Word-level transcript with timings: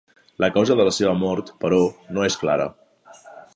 La 0.43 0.47
causa 0.55 0.77
de 0.79 0.87
la 0.87 0.93
seva 0.99 1.11
mort, 1.25 1.53
però, 1.65 1.83
no 2.17 2.27
és 2.31 2.41
clara. 2.45 2.69